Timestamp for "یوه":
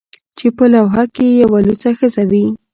1.43-1.59